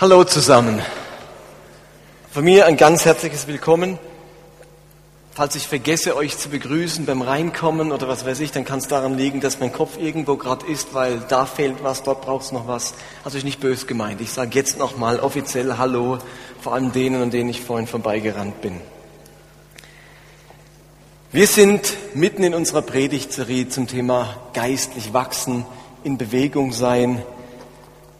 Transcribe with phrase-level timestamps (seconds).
[0.00, 0.80] Hallo zusammen.
[2.30, 3.98] Von mir ein ganz herzliches Willkommen.
[5.32, 8.86] Falls ich vergesse, euch zu begrüßen beim Reinkommen oder was weiß ich, dann kann es
[8.86, 12.52] daran liegen, dass mein Kopf irgendwo gerade ist, weil da fehlt was, dort braucht es
[12.52, 12.94] noch was.
[13.24, 14.20] Also ist nicht böse gemeint.
[14.20, 16.18] Ich sage jetzt nochmal offiziell Hallo,
[16.60, 18.80] vor allem denen, an denen ich vorhin vorbeigerannt bin.
[21.32, 25.66] Wir sind mitten in unserer Predigtserie zum Thema geistlich wachsen,
[26.04, 27.24] in Bewegung sein,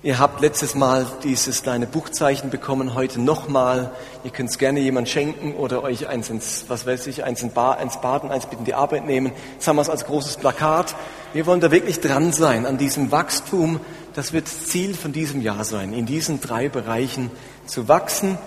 [0.01, 3.91] Ihr habt letztes Mal dieses kleine Buchzeichen bekommen, heute nochmal.
[4.23, 7.51] Ihr könnt es gerne jemand schenken oder euch eins ins, was weiß ich, eins, in
[7.51, 9.33] Bar, ins Bad und eins mit in die Arbeit nehmen.
[9.55, 10.95] Jetzt haben wir es als großes Plakat.
[11.33, 13.81] Wir wollen da wirklich dran sein an diesem Wachstum.
[14.15, 17.33] Das wird Ziel von diesem Jahr sein, in diesen drei Bereichen
[17.67, 18.39] zu wachsen.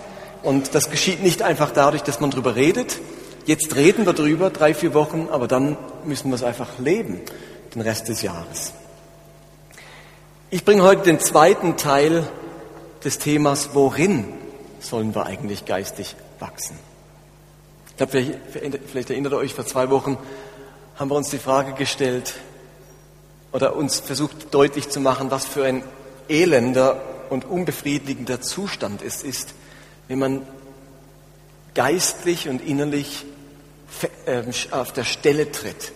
[0.42, 2.98] Und das geschieht nicht einfach dadurch, dass man drüber redet.
[3.44, 5.76] Jetzt reden wir drüber, drei, vier Wochen, aber dann
[6.06, 7.20] müssen wir es einfach leben,
[7.74, 8.72] den Rest des Jahres.
[10.54, 12.28] Ich bringe heute den zweiten Teil
[13.02, 14.26] des Themas, worin
[14.80, 16.76] sollen wir eigentlich geistig wachsen?
[17.88, 20.18] Ich glaube, vielleicht, vielleicht erinnert ihr euch, vor zwei Wochen
[20.96, 22.34] haben wir uns die Frage gestellt
[23.52, 25.82] oder uns versucht deutlich zu machen, was für ein
[26.28, 29.54] elender und unbefriedigender Zustand es ist,
[30.08, 30.46] wenn man
[31.72, 33.24] geistlich und innerlich
[34.26, 35.92] ähm, auf der Stelle tritt,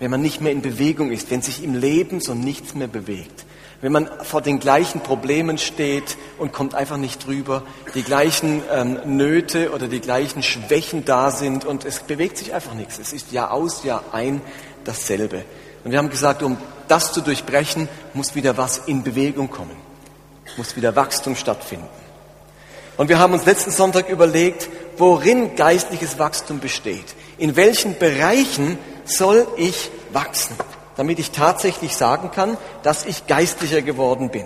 [0.00, 3.44] wenn man nicht mehr in Bewegung ist, wenn sich im Leben so nichts mehr bewegt
[3.82, 8.98] wenn man vor den gleichen Problemen steht und kommt einfach nicht drüber, die gleichen ähm,
[9.04, 13.00] Nöte oder die gleichen Schwächen da sind und es bewegt sich einfach nichts.
[13.00, 14.40] Es ist Jahr aus, Jahr ein
[14.84, 15.44] dasselbe.
[15.82, 19.76] Und wir haben gesagt, um das zu durchbrechen, muss wieder was in Bewegung kommen,
[20.56, 21.88] muss wieder Wachstum stattfinden.
[22.96, 27.16] Und wir haben uns letzten Sonntag überlegt, worin geistliches Wachstum besteht.
[27.36, 30.54] In welchen Bereichen soll ich wachsen?
[31.02, 34.44] Damit ich tatsächlich sagen kann, dass ich geistlicher geworden bin.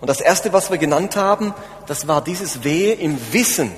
[0.00, 1.54] Und das Erste, was wir genannt haben,
[1.86, 3.70] das war dieses Wehe im Wissen.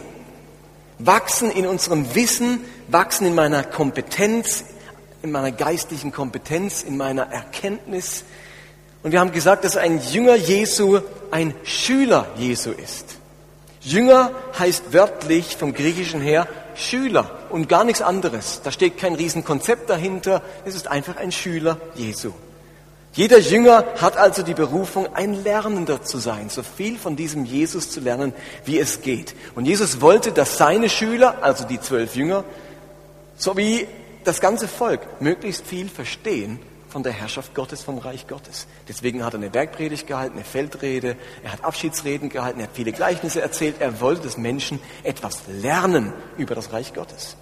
[0.99, 4.65] Wachsen in unserem Wissen, wachsen in meiner Kompetenz,
[5.21, 8.25] in meiner geistlichen Kompetenz, in meiner Erkenntnis.
[9.03, 13.17] Und wir haben gesagt, dass ein Jünger Jesu ein Schüler Jesu ist.
[13.83, 18.61] Jünger heißt wörtlich vom Griechischen her Schüler und gar nichts anderes.
[18.63, 20.43] Da steht kein Riesenkonzept dahinter.
[20.65, 22.33] Es ist einfach ein Schüler Jesu.
[23.13, 27.91] Jeder Jünger hat also die Berufung, ein Lernender zu sein, so viel von diesem Jesus
[27.91, 28.35] zu lernen,
[28.67, 29.35] wie es geht.
[29.55, 32.45] Und Jesus wollte, dass seine Schüler, also die zwölf Jünger,
[33.39, 33.89] sowie
[34.25, 36.59] das ganze Volk möglichst viel verstehen
[36.89, 38.67] von der Herrschaft Gottes, vom Reich Gottes.
[38.89, 42.93] Deswegen hat er eine Bergpredigt gehalten, eine Feldrede, er hat Abschiedsreden gehalten, er hat viele
[42.93, 43.77] Gleichnisse erzählt.
[43.81, 47.37] Er wollte, dass Menschen etwas lernen über das Reich Gottes.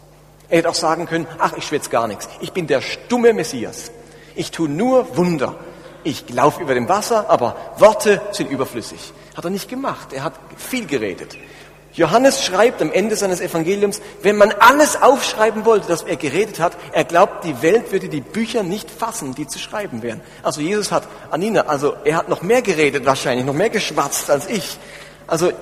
[0.48, 2.28] Er hätte auch sagen können, ach, ich schwätze gar nichts.
[2.40, 3.90] Ich bin der stumme Messias.
[4.34, 5.56] Ich tue nur Wunder.
[6.02, 9.12] Ich laufe über dem Wasser, aber Worte sind überflüssig.
[9.36, 10.12] Hat er nicht gemacht.
[10.12, 11.36] Er hat viel geredet.
[11.94, 16.76] Johannes schreibt am Ende seines Evangeliums, wenn man alles aufschreiben wollte, das er geredet hat,
[16.92, 20.20] er glaubt, die Welt würde die Bücher nicht fassen, die zu schreiben wären.
[20.42, 24.48] Also Jesus hat, Anina, also er hat noch mehr geredet wahrscheinlich, noch mehr geschwatzt als
[24.48, 24.76] ich.
[25.28, 25.52] Also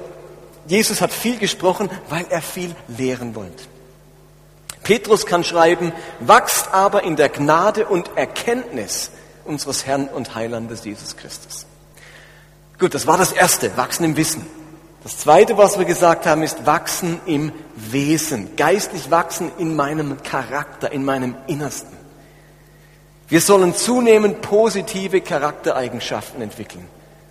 [0.66, 3.64] Jesus hat viel gesprochen, weil er viel lehren wollte.
[4.82, 9.10] Petrus kann schreiben, wachst aber in der Gnade und Erkenntnis
[9.44, 11.66] unseres Herrn und Heilandes Jesus Christus.
[12.78, 14.46] Gut, das war das Erste, wachsen im Wissen.
[15.02, 20.92] Das Zweite, was wir gesagt haben, ist wachsen im Wesen, geistlich wachsen in meinem Charakter,
[20.92, 21.96] in meinem Innersten.
[23.26, 26.86] Wir sollen zunehmend positive Charaktereigenschaften entwickeln,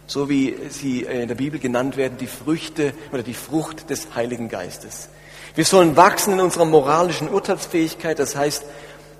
[0.06, 4.50] so wie sie in der Bibel genannt werden, die Früchte oder die Frucht des Heiligen
[4.50, 5.08] Geistes.
[5.56, 8.66] Wir sollen wachsen in unserer moralischen Urteilsfähigkeit, das heißt,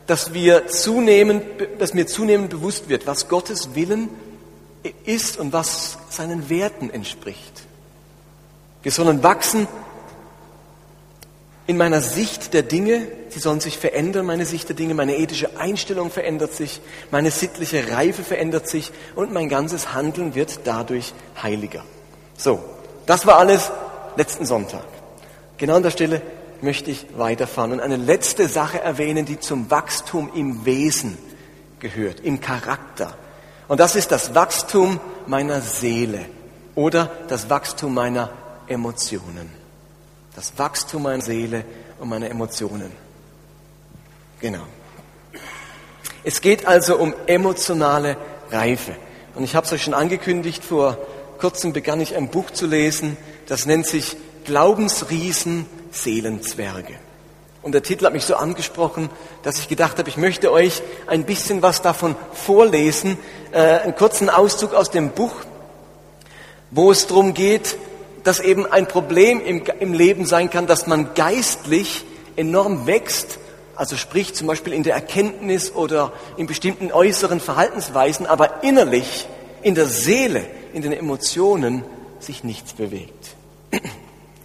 [0.08, 1.44] dass wir zunehmend,
[1.80, 4.10] dass mir zunehmend bewusst wird, was Gottes Willen
[5.06, 7.71] ist und was seinen Werten entspricht.
[8.84, 9.68] Wir sollen wachsen
[11.68, 13.08] in meiner Sicht der Dinge.
[13.30, 14.94] Sie sollen sich verändern, meine Sicht der Dinge.
[14.94, 16.82] Meine ethische Einstellung verändert sich.
[17.12, 18.92] Meine sittliche Reife verändert sich.
[19.16, 21.84] Und mein ganzes Handeln wird dadurch heiliger.
[22.38, 22.60] So,
[23.06, 23.72] das war alles
[24.16, 24.84] letzten Sonntag.
[25.58, 26.22] Genau an der Stelle
[26.62, 31.18] möchte ich weiterfahren und eine letzte Sache erwähnen, die zum Wachstum im Wesen
[31.80, 33.16] gehört, im Charakter.
[33.68, 36.26] Und das ist das Wachstum meiner Seele
[36.76, 38.30] oder das Wachstum meiner
[38.72, 39.50] Emotionen.
[40.36, 41.66] Das Wachstum meiner Seele
[42.00, 42.92] und meiner Emotionen.
[44.40, 44.64] Genau.
[46.24, 48.18] Es geht also um emotionale
[48.50, 48.96] Reife.
[49.36, 50.98] Und ich habe es euch schon angekündigt, vor
[51.40, 56.96] kurzem begann ich ein Buch zu lesen, das nennt sich Glaubensriesen, Seelenzwerge.
[57.62, 59.10] Und der Titel hat mich so angesprochen,
[59.44, 63.20] dass ich gedacht habe, ich möchte euch ein bisschen was davon vorlesen,
[63.52, 65.34] äh, einen kurzen Auszug aus dem Buch
[66.72, 67.78] wo es darum geht,
[68.24, 73.40] dass eben ein Problem im, im Leben sein kann, dass man geistlich enorm wächst,
[73.76, 79.28] also sprich zum Beispiel in der Erkenntnis oder in bestimmten äußeren Verhaltensweisen, aber innerlich,
[79.62, 81.84] in der Seele, in den Emotionen
[82.20, 83.36] sich nichts bewegt.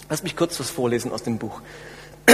[0.09, 1.61] Lass mich kurz was vorlesen aus dem Buch.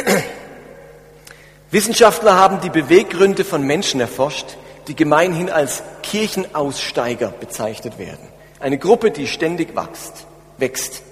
[1.71, 4.57] Wissenschaftler haben die Beweggründe von Menschen erforscht,
[4.89, 8.29] die gemeinhin als Kirchenaussteiger bezeichnet werden.
[8.61, 10.27] Eine Gruppe, die ständig wächst.
[10.59, 11.03] wächst.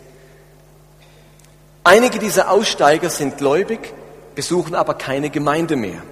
[1.82, 3.94] Einige dieser Aussteiger sind gläubig,
[4.35, 6.03] besuchen aber keine Gemeinde mehr.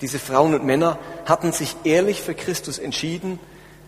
[0.00, 3.38] Diese Frauen und Männer hatten sich ehrlich für Christus entschieden,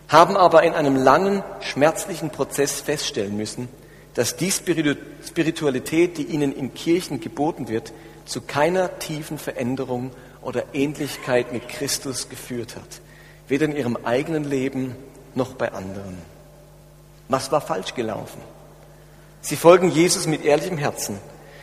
[0.09, 3.67] haben aber in einem langen, schmerzlichen Prozess feststellen müssen,
[4.13, 7.93] dass die Spiritualität, die ihnen in Kirchen geboten wird,
[8.25, 10.11] zu keiner tiefen Veränderung
[10.41, 13.01] oder Ähnlichkeit mit Christus geführt hat.
[13.47, 14.95] Weder in ihrem eigenen Leben
[15.33, 16.17] noch bei anderen.
[17.29, 18.41] Was war falsch gelaufen?
[19.41, 21.17] Sie folgen Jesus mit ehrlichem Herzen.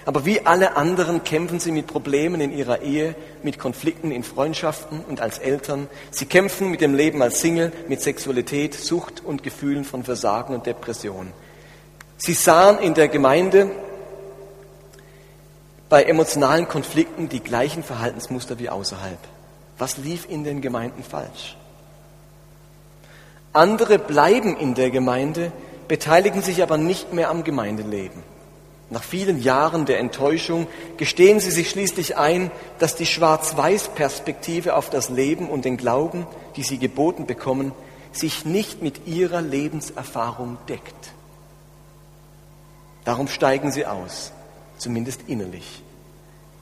[0.05, 5.05] Aber wie alle anderen kämpfen sie mit Problemen in ihrer Ehe, mit Konflikten in Freundschaften
[5.07, 5.87] und als Eltern.
[6.11, 10.65] Sie kämpfen mit dem Leben als Single, mit Sexualität, Sucht und Gefühlen von Versagen und
[10.65, 11.33] Depression.
[12.17, 13.71] Sie sahen in der Gemeinde
[15.91, 19.19] bei emotionalen Konflikten die gleichen Verhaltensmuster wie außerhalb.
[19.77, 21.57] Was lief in den Gemeinden falsch?
[23.53, 25.53] Andere bleiben in der Gemeinde,
[25.89, 28.23] beteiligen sich aber nicht mehr am Gemeindeleben.
[28.91, 35.11] Nach vielen Jahren der Enttäuschung gestehen sie sich schließlich ein, dass die Schwarz-Weiß-Perspektive auf das
[35.11, 36.27] Leben und den Glauben,
[36.57, 37.73] die sie geboten bekommen,
[38.13, 41.13] sich nicht mit ihrer Lebenserfahrung deckt.
[43.05, 44.33] Darum steigen sie aus,
[44.79, 45.83] zumindest innerlich.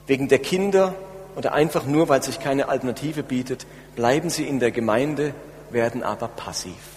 [0.05, 0.95] Wegen der Kinder
[1.37, 3.65] oder einfach nur, weil sich keine Alternative bietet,
[3.95, 5.33] bleiben sie in der Gemeinde,
[5.69, 6.96] werden aber passiv.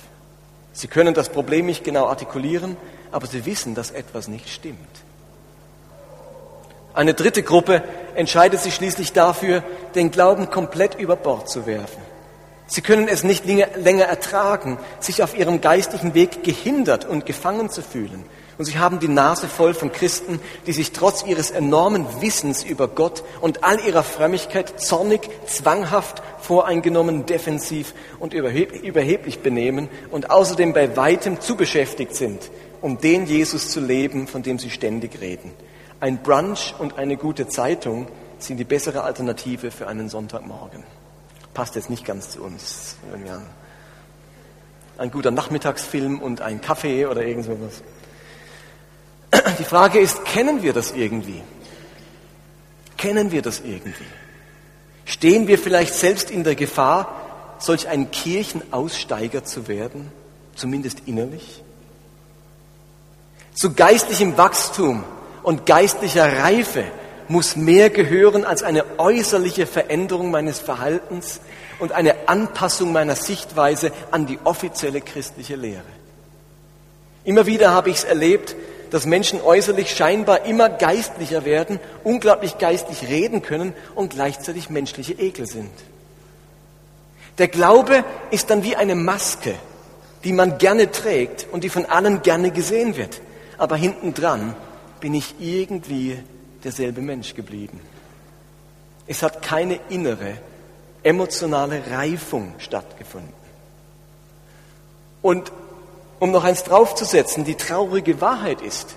[0.72, 2.76] Sie können das Problem nicht genau artikulieren,
[3.12, 4.78] aber sie wissen, dass etwas nicht stimmt.
[6.94, 7.82] Eine dritte Gruppe
[8.14, 9.62] entscheidet sich schließlich dafür,
[9.94, 12.02] den Glauben komplett über Bord zu werfen.
[12.67, 17.82] Sie können es nicht länger ertragen, sich auf ihrem geistlichen Weg gehindert und gefangen zu
[17.82, 18.25] fühlen.
[18.61, 22.89] Und sie haben die Nase voll von Christen, die sich trotz ihres enormen Wissens über
[22.89, 30.95] Gott und all ihrer Frömmigkeit zornig, zwanghaft, voreingenommen, defensiv und überheblich benehmen und außerdem bei
[30.95, 32.51] weitem zu beschäftigt sind,
[32.83, 35.53] um den Jesus zu leben, von dem sie ständig reden.
[35.99, 38.09] Ein Brunch und eine gute Zeitung
[38.41, 40.85] sind die bessere Alternative für einen Sonntagmorgen.
[41.55, 42.97] Passt jetzt nicht ganz zu uns.
[44.99, 47.83] Ein guter Nachmittagsfilm und ein Kaffee oder irgend sowas.
[49.32, 51.43] Die Frage ist, kennen wir das irgendwie?
[52.97, 54.06] Kennen wir das irgendwie?
[55.05, 60.11] Stehen wir vielleicht selbst in der Gefahr, solch ein Kirchenaussteiger zu werden,
[60.55, 61.62] zumindest innerlich?
[63.55, 65.05] Zu geistlichem Wachstum
[65.43, 66.85] und geistlicher Reife
[67.29, 71.41] muss mehr gehören als eine äußerliche Veränderung meines Verhaltens
[71.79, 75.85] und eine Anpassung meiner Sichtweise an die offizielle christliche Lehre.
[77.25, 78.56] Immer wieder habe ich es erlebt,
[78.90, 85.46] dass Menschen äußerlich scheinbar immer geistlicher werden, unglaublich geistlich reden können und gleichzeitig menschliche Ekel
[85.46, 85.70] sind.
[87.38, 89.54] Der Glaube ist dann wie eine Maske,
[90.25, 93.20] die man gerne trägt und die von allen gerne gesehen wird.
[93.56, 94.54] Aber hinten dran
[95.00, 96.18] bin ich irgendwie
[96.64, 97.80] derselbe Mensch geblieben.
[99.06, 100.35] Es hat keine innere,
[101.02, 103.32] emotionale Reifung stattgefunden.
[105.23, 105.52] Und
[106.21, 108.95] um noch eins draufzusetzen, die traurige Wahrheit ist,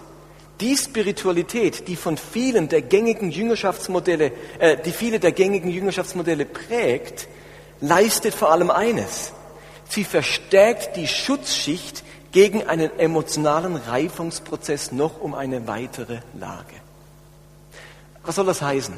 [0.60, 7.28] die Spiritualität, die von vielen der gängigen Jüngerschaftsmodelle, äh, die viele der gängigen Jüngerschaftsmodelle prägt,
[7.82, 9.32] leistet vor allem eines.
[9.90, 16.76] Sie verstärkt die Schutzschicht gegen einen emotionalen Reifungsprozess noch um eine weitere Lage.
[18.24, 18.96] Was soll das heißen?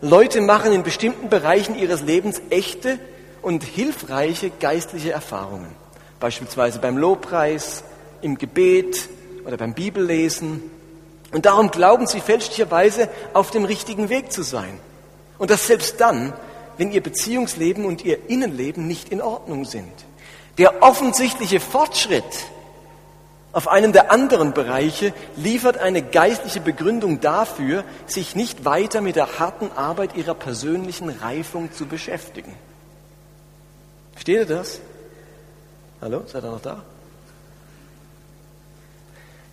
[0.00, 2.98] Leute machen in bestimmten Bereichen ihres Lebens echte
[3.42, 5.74] und hilfreiche geistliche Erfahrungen.
[6.20, 7.84] Beispielsweise beim Lobpreis,
[8.22, 9.08] im Gebet
[9.46, 10.62] oder beim Bibellesen.
[11.32, 14.78] Und darum glauben sie fälschlicherweise auf dem richtigen Weg zu sein.
[15.38, 16.32] Und das selbst dann,
[16.76, 19.92] wenn ihr Beziehungsleben und ihr Innenleben nicht in Ordnung sind.
[20.58, 22.24] Der offensichtliche Fortschritt
[23.52, 29.38] auf einem der anderen Bereiche liefert eine geistliche Begründung dafür, sich nicht weiter mit der
[29.38, 32.54] harten Arbeit ihrer persönlichen Reifung zu beschäftigen.
[34.12, 34.80] Versteht ihr das?
[36.00, 36.82] Hallo, seid ihr noch da?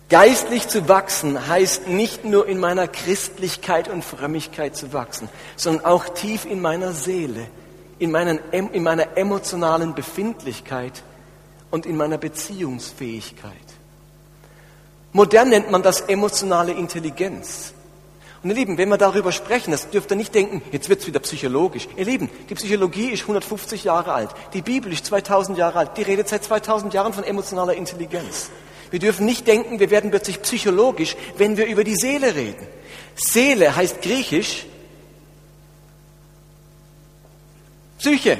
[0.08, 6.08] Geistlich zu wachsen heißt nicht nur in meiner Christlichkeit und Frömmigkeit zu wachsen, sondern auch
[6.08, 7.48] tief in meiner Seele,
[7.98, 11.02] in, meinen, in meiner emotionalen Befindlichkeit
[11.72, 13.52] und in meiner Beziehungsfähigkeit.
[15.12, 17.72] Modern nennt man das emotionale Intelligenz.
[18.46, 21.18] Und ihr Lieben, wenn wir darüber sprechen, das dürft ihr nicht denken, jetzt wird's wieder
[21.18, 21.88] psychologisch.
[21.96, 26.02] Ihr Lieben, die Psychologie ist 150 Jahre alt, die Bibel ist 2000 Jahre alt, die
[26.02, 28.50] redet seit 2000 Jahren von emotionaler Intelligenz.
[28.92, 32.68] Wir dürfen nicht denken, wir werden plötzlich psychologisch, wenn wir über die Seele reden.
[33.16, 34.66] Seele heißt griechisch
[37.98, 38.38] Psyche.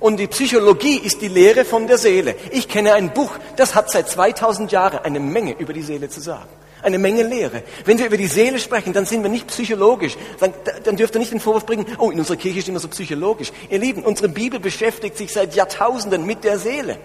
[0.00, 2.34] Und die Psychologie ist die Lehre von der Seele.
[2.50, 6.18] Ich kenne ein Buch, das hat seit 2000 Jahren eine Menge über die Seele zu
[6.18, 6.48] sagen.
[6.82, 7.62] Eine Menge Lehre.
[7.84, 10.16] Wenn wir über die Seele sprechen, dann sind wir nicht psychologisch.
[10.38, 12.88] Dann, dann dürft ihr nicht den Vorwurf bringen, oh, in unserer Kirche ist immer so
[12.88, 13.52] psychologisch.
[13.68, 16.98] Ihr Lieben, unsere Bibel beschäftigt sich seit Jahrtausenden mit der Seele.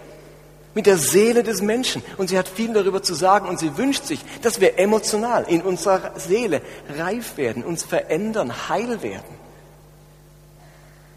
[0.74, 2.04] Mit der Seele des Menschen.
[2.18, 5.62] Und sie hat viel darüber zu sagen und sie wünscht sich, dass wir emotional in
[5.62, 6.62] unserer Seele
[6.98, 9.46] reif werden, uns verändern, heil werden.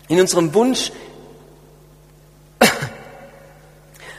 [0.08, 0.90] In unserem Wunsch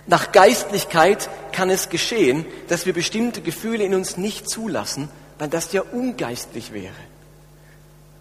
[0.08, 1.30] nach Geistlichkeit
[1.60, 6.72] kann es geschehen, dass wir bestimmte Gefühle in uns nicht zulassen, weil das ja ungeistlich
[6.72, 6.94] wäre.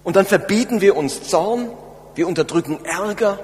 [0.02, 1.70] Und dann verbieten wir uns Zorn,
[2.16, 3.38] wir unterdrücken Ärger,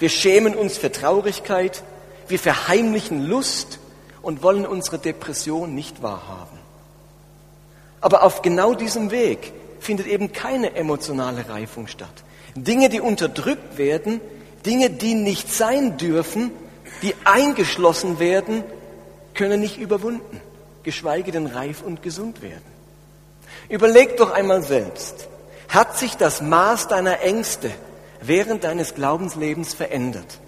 [0.00, 1.84] wir schämen uns für Traurigkeit,
[2.26, 3.78] wir verheimlichen Lust
[4.22, 6.58] und wollen unsere Depression nicht wahrhaben.
[8.00, 12.24] Aber auf genau diesem Weg findet eben keine emotionale Reifung statt.
[12.56, 14.20] Dinge, die unterdrückt werden,
[14.66, 16.50] Dinge, die nicht sein dürfen,
[17.02, 18.64] die eingeschlossen werden,
[19.38, 20.40] können nicht überwunden,
[20.82, 22.64] geschweige denn reif und gesund werden.
[23.68, 25.28] Überleg doch einmal selbst,
[25.68, 27.70] hat sich das Maß deiner Ängste
[28.20, 30.40] während deines Glaubenslebens verändert?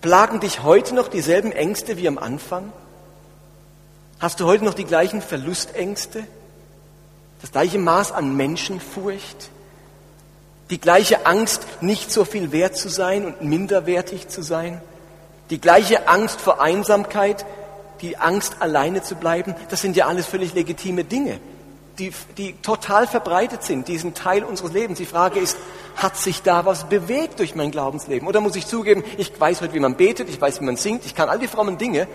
[0.00, 2.72] Plagen dich heute noch dieselben Ängste wie am Anfang?
[4.20, 6.24] Hast du heute noch die gleichen Verlustängste?
[7.40, 9.50] Das gleiche Maß an Menschenfurcht?
[10.70, 14.80] Die gleiche Angst, nicht so viel wert zu sein und minderwertig zu sein?
[15.50, 17.44] Die gleiche Angst vor Einsamkeit,
[18.00, 21.38] die Angst, alleine zu bleiben, das sind ja alles völlig legitime Dinge,
[21.98, 24.98] die, die total verbreitet sind, die sind Teil unseres Lebens.
[24.98, 25.56] Die Frage ist,
[25.96, 28.26] hat sich da was bewegt durch mein Glaubensleben?
[28.26, 31.04] Oder muss ich zugeben, ich weiß heute, wie man betet, ich weiß, wie man singt,
[31.04, 32.08] ich kann all die frommen Dinge,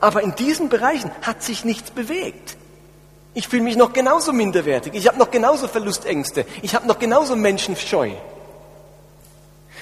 [0.00, 2.56] aber in diesen Bereichen hat sich nichts bewegt.
[3.34, 7.36] Ich fühle mich noch genauso minderwertig, ich habe noch genauso Verlustängste, ich habe noch genauso
[7.36, 8.12] Menschenscheu.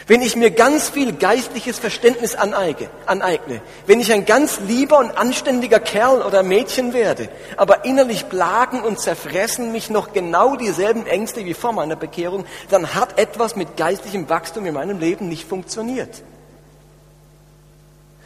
[0.06, 5.16] Wenn ich mir ganz viel geistliches Verständnis aneigne, aneigne, wenn ich ein ganz lieber und
[5.16, 11.46] anständiger Kerl oder Mädchen werde, aber innerlich plagen und zerfressen mich noch genau dieselben Ängste
[11.46, 16.22] wie vor meiner Bekehrung, dann hat etwas mit geistlichem Wachstum in meinem Leben nicht funktioniert.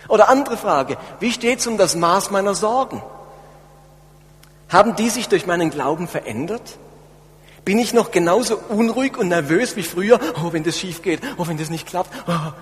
[0.09, 3.03] Oder andere Frage, wie steht es um das Maß meiner Sorgen?
[4.69, 6.79] Haben die sich durch meinen Glauben verändert?
[7.65, 10.19] Bin ich noch genauso unruhig und nervös wie früher?
[10.43, 12.11] Oh, wenn das schief geht, oh, wenn das nicht klappt.
[12.27, 12.53] Oh.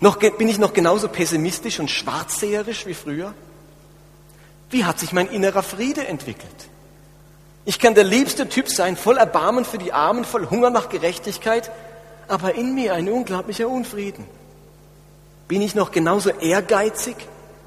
[0.00, 3.34] Noch, bin ich noch genauso pessimistisch und schwarzseherisch wie früher?
[4.70, 6.68] Wie hat sich mein innerer Friede entwickelt?
[7.64, 11.70] Ich kann der liebste Typ sein, voll Erbarmen für die Armen, voll Hunger nach Gerechtigkeit,
[12.28, 14.24] aber in mir ein unglaublicher Unfrieden.
[15.48, 17.16] Bin ich noch genauso ehrgeizig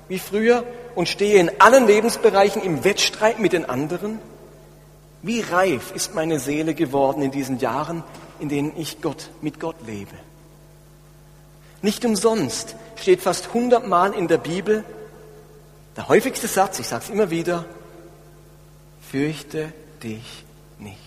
[0.07, 0.63] wie früher
[0.95, 4.19] und stehe in allen Lebensbereichen im Wettstreit mit den anderen?
[5.21, 8.03] Wie reif ist meine Seele geworden in diesen Jahren,
[8.39, 10.15] in denen ich Gott, mit Gott lebe?
[11.81, 14.83] Nicht umsonst steht fast hundertmal in der Bibel
[15.99, 17.65] der häufigste Satz, ich sage es immer wieder,
[19.11, 20.45] fürchte dich
[20.77, 20.97] nicht.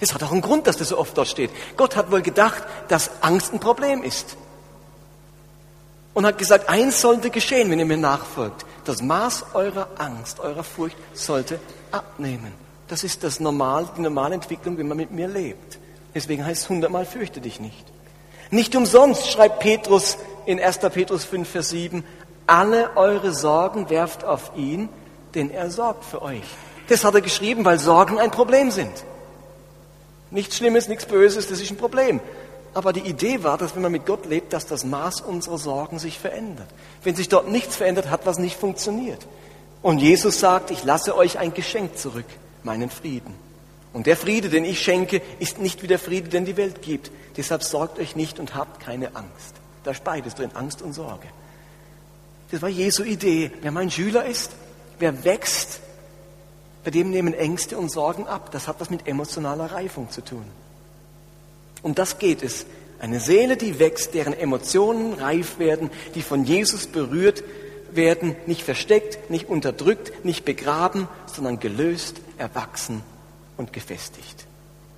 [0.00, 1.50] Es hat auch einen Grund, dass das so oft dort steht.
[1.78, 4.36] Gott hat wohl gedacht, dass Angst ein Problem ist.
[6.12, 8.66] Und hat gesagt, eins sollte geschehen, wenn ihr mir nachfolgt.
[8.84, 11.58] Das Maß eurer Angst, eurer Furcht sollte
[11.90, 12.52] abnehmen.
[12.90, 15.78] Das ist das normal, die normale Entwicklung, wenn man mit mir lebt.
[16.12, 17.86] Deswegen heißt es hundertmal, fürchte dich nicht.
[18.50, 20.78] Nicht umsonst schreibt Petrus in 1.
[20.92, 22.02] Petrus 5, Vers 7,
[22.48, 24.88] alle eure Sorgen werft auf ihn,
[25.36, 26.42] denn er sorgt für euch.
[26.88, 28.90] Das hat er geschrieben, weil Sorgen ein Problem sind.
[30.32, 32.18] Nichts Schlimmes, nichts Böses, das ist ein Problem.
[32.74, 36.00] Aber die Idee war, dass wenn man mit Gott lebt, dass das Maß unserer Sorgen
[36.00, 36.68] sich verändert.
[37.04, 39.28] Wenn sich dort nichts verändert, hat was nicht funktioniert.
[39.80, 42.26] Und Jesus sagt, ich lasse euch ein Geschenk zurück
[42.64, 43.34] meinen Frieden.
[43.92, 47.10] Und der Friede, den ich schenke, ist nicht wie der Friede, den die Welt gibt.
[47.36, 49.54] Deshalb sorgt euch nicht und habt keine Angst.
[49.82, 51.26] Da ist beides drin, Angst und Sorge.
[52.50, 53.50] Das war Jesu Idee.
[53.62, 54.52] Wer mein Schüler ist,
[54.98, 55.80] wer wächst,
[56.84, 58.50] bei dem nehmen Ängste und Sorgen ab.
[58.52, 60.44] Das hat was mit emotionaler Reifung zu tun.
[61.82, 62.66] Um das geht es.
[63.00, 67.42] Eine Seele, die wächst, deren Emotionen reif werden, die von Jesus berührt
[67.96, 73.02] werden, nicht versteckt, nicht unterdrückt, nicht begraben, sondern gelöst, erwachsen
[73.56, 74.46] und gefestigt.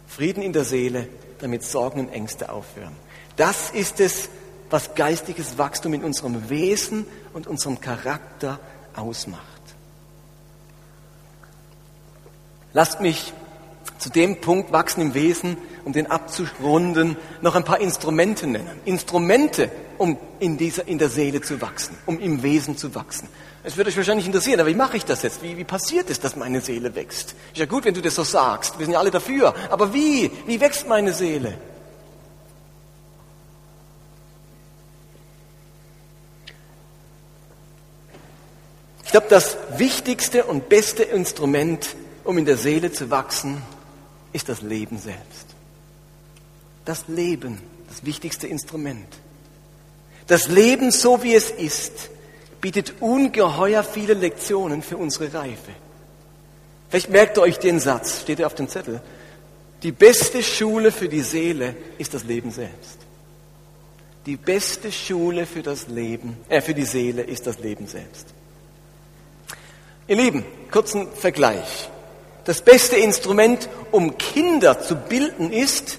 [0.06, 1.08] Frieden in der Seele,
[1.40, 2.94] damit Sorgen und Ängste aufhören.
[3.37, 4.28] Das ist es,
[4.70, 8.58] was geistiges Wachstum in unserem Wesen und unserem Charakter
[8.94, 9.42] ausmacht.
[12.72, 13.32] Lasst mich
[13.99, 18.80] zu dem Punkt wachsen im Wesen, um den abzurunden, noch ein paar Instrumente nennen.
[18.84, 19.70] Instrumente,
[20.02, 23.28] um in, dieser, in der Seele zu wachsen, um im Wesen zu wachsen.
[23.62, 25.44] Es würde euch wahrscheinlich interessieren, aber wie mache ich das jetzt?
[25.44, 27.37] Wie, wie passiert es, dass meine Seele wächst?
[27.52, 28.80] Ist ja gut, wenn du das so sagst.
[28.80, 29.54] Wir sind ja alle dafür.
[29.71, 30.28] Aber wie?
[30.44, 31.56] Wie wächst meine Seele?
[39.04, 41.94] Ich glaube, das wichtigste und beste Instrument,
[42.25, 43.62] um in der Seele zu wachsen,
[44.32, 45.47] ist das Leben selbst.
[46.85, 49.06] Das Leben, das wichtigste Instrument.
[50.33, 52.09] Das Leben, so wie es ist,
[52.62, 55.73] bietet ungeheuer viele Lektionen für unsere Reife.
[56.89, 59.03] Vielleicht merkt ihr euch den Satz, steht er auf dem Zettel.
[59.83, 62.97] Die beste Schule für die Seele ist das Leben selbst.
[64.25, 68.29] Die beste Schule für das Leben, äh, für die Seele ist das Leben selbst.
[70.09, 71.91] Ihr Lieben, kurzen Vergleich.
[72.47, 75.99] Das beste Instrument, um Kinder zu bilden, ist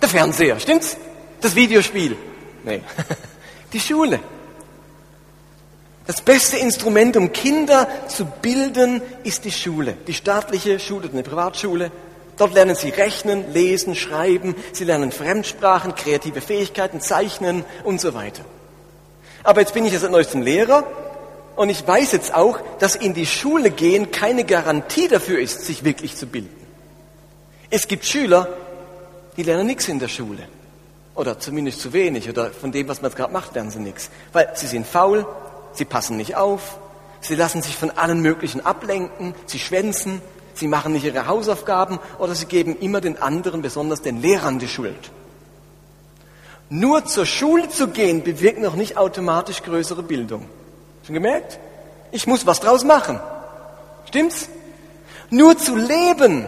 [0.00, 0.96] der Fernseher, stimmt's?
[1.44, 2.16] Das Videospiel.
[2.64, 2.80] Nee.
[3.74, 4.18] Die Schule.
[6.06, 9.94] Das beste Instrument, um Kinder zu bilden, ist die Schule.
[10.06, 11.90] Die staatliche Schule, eine Privatschule.
[12.38, 14.54] Dort lernen sie rechnen, lesen, schreiben.
[14.72, 18.42] Sie lernen Fremdsprachen, kreative Fähigkeiten, zeichnen und so weiter.
[19.42, 20.86] Aber jetzt bin ich ja seit neuestem Lehrer
[21.56, 25.84] und ich weiß jetzt auch, dass in die Schule gehen keine Garantie dafür ist, sich
[25.84, 26.66] wirklich zu bilden.
[27.68, 28.48] Es gibt Schüler,
[29.36, 30.48] die lernen nichts in der Schule.
[31.14, 32.28] Oder zumindest zu wenig.
[32.28, 34.10] Oder von dem, was man jetzt gerade macht, lernen sie nichts.
[34.32, 35.26] Weil sie sind faul,
[35.72, 36.78] sie passen nicht auf,
[37.20, 40.20] sie lassen sich von allen möglichen ablenken, sie schwänzen,
[40.54, 44.68] sie machen nicht ihre Hausaufgaben oder sie geben immer den anderen, besonders den Lehrern, die
[44.68, 45.10] Schuld.
[46.68, 50.48] Nur zur Schule zu gehen bewirkt noch nicht automatisch größere Bildung.
[51.04, 51.58] Schon gemerkt?
[52.10, 53.20] Ich muss was draus machen.
[54.08, 54.48] Stimmt's?
[55.30, 56.46] Nur zu leben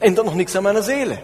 [0.00, 1.18] ändert noch nichts an meiner Seele.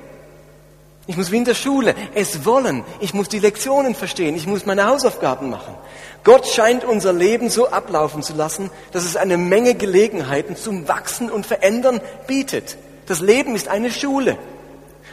[1.06, 2.84] Ich muss wie in der Schule es wollen.
[3.00, 4.36] Ich muss die Lektionen verstehen.
[4.36, 5.74] Ich muss meine Hausaufgaben machen.
[6.22, 11.30] Gott scheint unser Leben so ablaufen zu lassen, dass es eine Menge Gelegenheiten zum Wachsen
[11.30, 12.76] und Verändern bietet.
[13.06, 14.38] Das Leben ist eine Schule.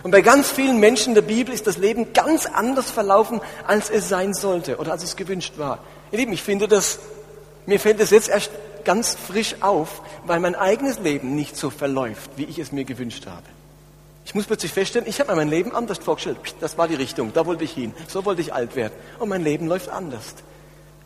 [0.03, 4.07] Und bei ganz vielen Menschen der Bibel ist das Leben ganz anders verlaufen, als es
[4.07, 5.79] sein sollte oder als es gewünscht war.
[6.11, 6.99] Ihr Lieben, ich finde das,
[7.65, 8.51] mir fällt es jetzt erst
[8.85, 13.25] ganz frisch auf, weil mein eigenes Leben nicht so verläuft, wie ich es mir gewünscht
[13.25, 13.43] habe.
[14.29, 16.37] Ich muss plötzlich feststellen, ich habe mir mein Leben anders vorgestellt.
[16.59, 17.95] Das war die Richtung, da wollte ich hin.
[18.07, 18.93] So wollte ich alt werden.
[19.17, 20.35] Und mein Leben läuft anders.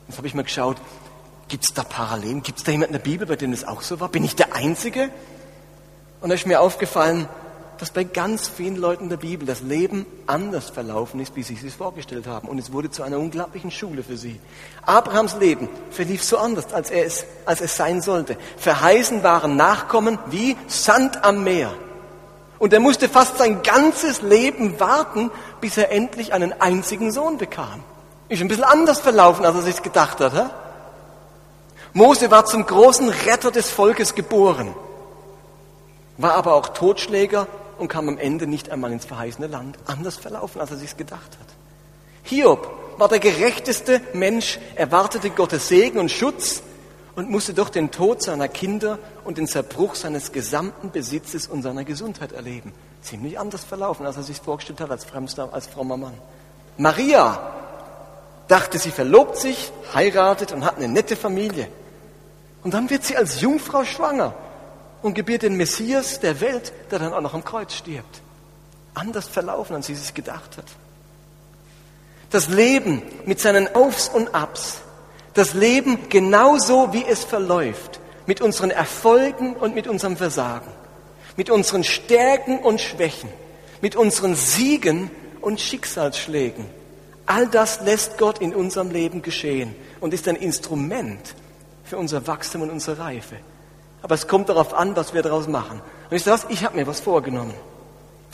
[0.10, 0.76] Jetzt habe ich mal geschaut,
[1.48, 2.44] gibt es da Parallelen?
[2.44, 4.10] Gibt es da jemanden in der Bibel, bei dem es auch so war?
[4.10, 5.10] Bin ich der Einzige?
[6.20, 7.30] Und da ist mir aufgefallen,
[7.78, 11.76] dass bei ganz vielen Leuten der Bibel das Leben anders verlaufen ist, wie sie es
[11.76, 12.50] vorgestellt haben.
[12.50, 14.42] Und es wurde zu einer unglaublichen Schule für sie.
[14.82, 18.36] Abrahams Leben verlief so anders, als, er es, als es sein sollte.
[18.58, 21.74] Verheißen waren Nachkommen wie Sand am Meer.
[22.64, 27.84] Und er musste fast sein ganzes Leben warten, bis er endlich einen einzigen Sohn bekam.
[28.30, 30.32] Ist ein bisschen anders verlaufen, als er sich gedacht hat.
[30.32, 30.46] He?
[31.92, 34.74] Mose war zum großen Retter des Volkes geboren,
[36.18, 37.48] war aber auch Totschläger
[37.80, 39.78] und kam am Ende nicht einmal ins verheißene Land.
[39.86, 41.48] Anders verlaufen, als er sich gedacht hat.
[42.24, 46.64] Hiob war der gerechteste Mensch, erwartete Gottes Segen und Schutz
[47.18, 51.84] und musste doch den Tod seiner Kinder und den Zerbruch seines gesamten Besitzes und seiner
[51.84, 52.74] Gesundheit erleben.
[53.02, 56.14] Ziemlich anders verlaufen, als er sich vorgestellt hat als, fremster, als frommer Mann.
[56.78, 57.54] Maria
[58.48, 61.68] dachte, sie verlobt sich, heiratet und hat eine nette Familie.
[62.64, 64.34] Und dann wird sie als Jungfrau schwanger
[65.02, 68.22] und gebiert den Messias der Welt, der dann auch noch am Kreuz stirbt.
[68.94, 70.66] Anders verlaufen, als sie sich gedacht hat.
[72.30, 74.82] Das Leben mit seinen Aufs und Abs,
[75.34, 80.72] das Leben genauso wie es verläuft, mit unseren Erfolgen und mit unserem Versagen,
[81.36, 83.30] mit unseren Stärken und Schwächen,
[83.82, 86.66] mit unseren Siegen und Schicksalsschlägen,
[87.26, 91.36] All das lässt Gott in unserem Leben geschehen und ist ein Instrument
[91.84, 93.38] für unser Wachstum und unsere Reife.
[94.02, 95.82] Aber es kommt darauf an, was wir daraus machen.
[96.10, 97.54] Und ich sage, ich habe mir was vorgenommen.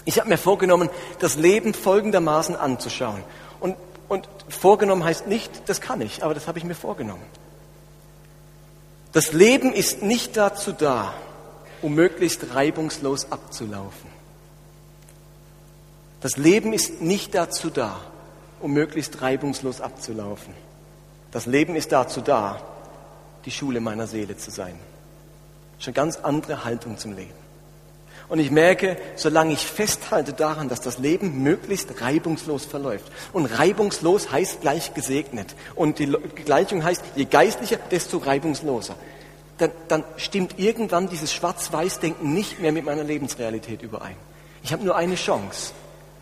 [0.06, 3.24] Ich habe mir vorgenommen, das Leben folgendermaßen anzuschauen.
[3.60, 3.76] Und,
[4.08, 7.22] und vorgenommen heißt nicht, das kann ich, aber das habe ich mir vorgenommen.
[9.12, 11.14] Das Leben ist nicht dazu da,
[11.82, 14.10] um möglichst reibungslos abzulaufen.
[16.22, 18.00] Das Leben ist nicht dazu da,
[18.60, 20.54] um möglichst reibungslos abzulaufen.
[21.32, 22.62] Das Leben ist dazu da,
[23.46, 24.78] die Schule meiner Seele zu sein.
[25.80, 27.39] Schon ganz andere Haltung zum Leben.
[28.30, 33.12] Und ich merke, solange ich festhalte daran, dass das Leben möglichst reibungslos verläuft.
[33.34, 35.56] Und reibungslos heißt gleich gesegnet.
[35.76, 36.06] Und die
[36.46, 38.96] Gleichung heißt, je geistlicher, desto reibungsloser.
[39.58, 44.16] dann, dann stimmt irgendwann dieses Schwarz-Weiß-Denken nicht mehr mit meiner Lebensrealität überein.
[44.62, 45.74] Ich habe nur eine Chance.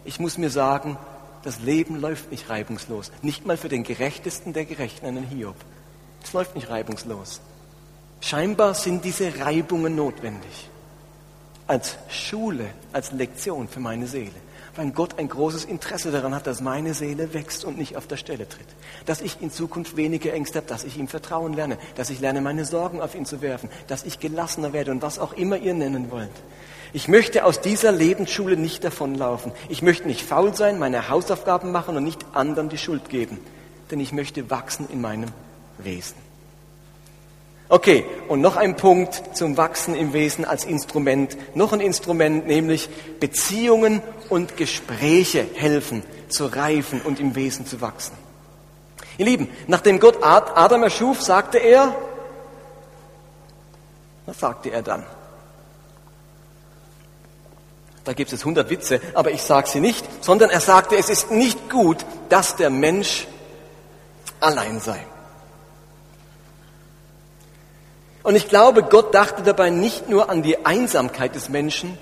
[0.06, 0.98] Ich muss mir sagen,
[1.44, 3.12] das Leben läuft nicht reibungslos.
[3.22, 5.56] Nicht mal für den Gerechtesten der Gerechten, einen Hiob.
[6.24, 7.42] Es läuft nicht reibungslos.
[8.22, 10.70] Scheinbar sind diese Reibungen notwendig.
[11.68, 14.32] Als Schule, als Lektion für meine Seele
[14.78, 18.18] weil Gott ein großes Interesse daran hat, dass meine Seele wächst und nicht auf der
[18.18, 18.68] Stelle tritt.
[19.06, 22.42] Dass ich in Zukunft weniger Ängste habe, dass ich ihm vertrauen lerne, dass ich lerne,
[22.42, 25.74] meine Sorgen auf ihn zu werfen, dass ich gelassener werde und was auch immer ihr
[25.74, 26.30] nennen wollt.
[26.94, 29.52] Ich möchte aus dieser Lebensschule nicht davonlaufen.
[29.68, 33.40] Ich möchte nicht faul sein, meine Hausaufgaben machen und nicht anderen die Schuld geben.
[33.92, 35.30] Denn ich möchte wachsen in meinem
[35.80, 36.27] Wesen.
[37.70, 41.38] Okay, und noch ein Punkt zum Wachsen im Wesen als Instrument.
[41.54, 48.18] Noch ein Instrument, nämlich Beziehungen und Gespräche helfen zu reifen und im Wesen zu wachsen.
[49.18, 51.94] Ihr Lieben, nachdem Gott Adam erschuf, sagte er,
[54.26, 55.06] was sagte er dann?
[58.06, 61.32] Da gibt es hundert Witze, aber ich sage sie nicht, sondern er sagte, es ist
[61.32, 63.28] nicht gut, dass der Mensch
[64.40, 65.06] allein sei.
[68.28, 71.98] Und ich glaube, Gott dachte dabei nicht nur an die Einsamkeit des Menschen,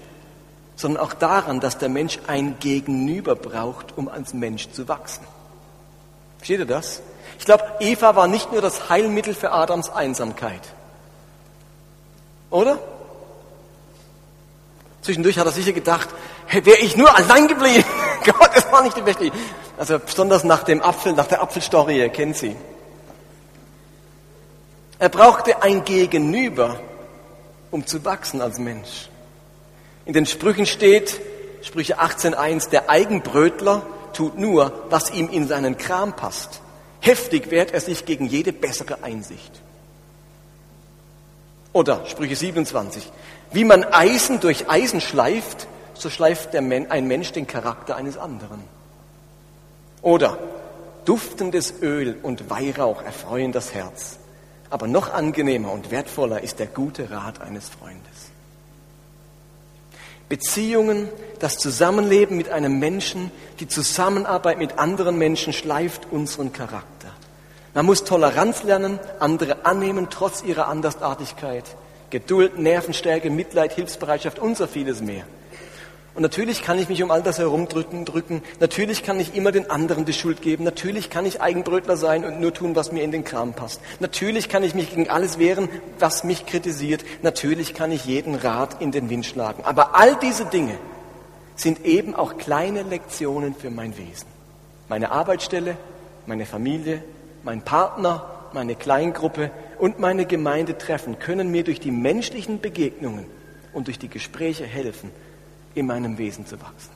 [0.76, 5.24] sondern auch daran, dass der Mensch ein Gegenüber braucht, um als Mensch zu wachsen.
[6.40, 7.04] Versteht ihr das?
[7.38, 10.62] Ich glaube, Eva war nicht nur das Heilmittel für Adams Einsamkeit.
[12.50, 12.80] Oder?
[15.04, 16.10] Zwischendurch hat er sicher gedacht,
[16.48, 17.86] hey, wäre ich nur allein geblieben.
[18.26, 19.32] Gott, das war nicht die beste.
[19.78, 22.56] Also besonders nach dem Apfel, nach der Apfelstory, kennt sie.
[24.98, 26.80] Er brauchte ein Gegenüber,
[27.72, 29.10] um zu wachsen als Mensch.
[30.06, 31.20] In den Sprüchen steht,
[31.62, 36.62] Sprüche 18.1, der Eigenbrötler tut nur, was ihm in seinen Kram passt.
[37.02, 39.52] Heftig wehrt er sich gegen jede bessere Einsicht.
[41.74, 43.12] Oder Sprüche 27,
[43.52, 48.64] wie man Eisen durch Eisen schleift, so schleift ein Mensch den Charakter eines anderen.
[50.02, 50.38] Oder
[51.04, 54.20] duftendes Öl und Weihrauch erfreuen das Herz.
[54.70, 58.32] Aber noch angenehmer und wertvoller ist der gute Rat eines Freundes.
[60.28, 67.12] Beziehungen, das Zusammenleben mit einem Menschen, die Zusammenarbeit mit anderen Menschen schleift unseren Charakter.
[67.76, 71.66] Man muss Toleranz lernen, andere annehmen trotz ihrer Andersartigkeit.
[72.10, 75.26] Geduld, Nervenstärke, Mitleid, Hilfsbereitschaft und so vieles mehr.
[76.16, 78.42] Und natürlich kann ich mich um all das herumdrücken, drücken.
[78.62, 80.64] Natürlich kann ich immer den anderen die Schuld geben.
[80.64, 83.82] Natürlich kann ich Eigenbrötler sein und nur tun, was mir in den Kram passt.
[84.00, 85.68] Natürlich kann ich mich gegen alles wehren,
[86.00, 87.04] was mich kritisiert.
[87.22, 89.66] Natürlich kann ich jeden Rat in den Wind schlagen.
[89.66, 90.78] Aber all diese Dinge
[91.58, 94.28] sind eben auch kleine Lektionen für mein Wesen.
[94.88, 95.76] Meine Arbeitsstelle,
[96.28, 97.04] meine Familie,
[97.44, 103.26] mein Partner, meine Kleingruppe und meine Gemeindetreffen können mir durch die menschlichen Begegnungen
[103.74, 105.12] und durch die Gespräche helfen,
[105.76, 106.92] in meinem Wesen zu wachsen.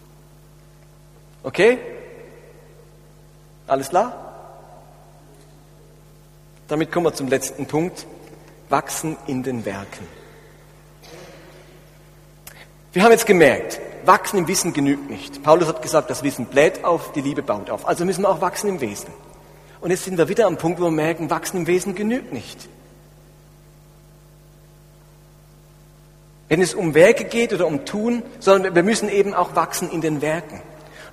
[1.44, 1.78] Okay?
[3.68, 4.26] Alles klar?
[6.68, 8.08] Damit kommen wir zum letzten Punkt.
[8.70, 10.08] Wachsen in den Werken.
[12.94, 15.44] Wir haben jetzt gemerkt, wachsen im Wissen genügt nicht.
[15.44, 17.88] Paulus hat gesagt, das Wissen bläht auf, die Liebe baut auf.
[17.88, 19.10] Also müssen wir auch wachsen im Wesen.
[19.82, 22.68] Und jetzt sind wir wieder am Punkt, wo wir merken, wachsen im Wesen genügt nicht.
[26.50, 30.02] Wenn es um Werke geht oder um Tun, sondern wir müssen eben auch wachsen in
[30.02, 30.62] den Werken.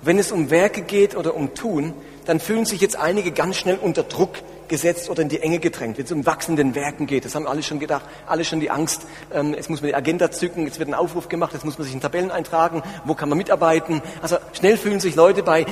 [0.01, 1.93] Wenn es um Werke geht oder um Tun,
[2.25, 4.31] dann fühlen sich jetzt einige ganz schnell unter Druck
[4.67, 5.97] gesetzt oder in die Enge gedrängt.
[5.97, 9.03] Wenn es um wachsenden Werken geht, das haben alle schon gedacht, alle schon die Angst,
[9.33, 11.85] ähm, jetzt muss man die Agenda zücken, jetzt wird ein Aufruf gemacht, jetzt muss man
[11.85, 14.01] sich in Tabellen eintragen, wo kann man mitarbeiten.
[14.21, 15.65] Also schnell fühlen sich Leute bei